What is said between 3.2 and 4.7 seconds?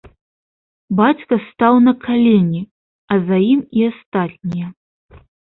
за ім і астатнія.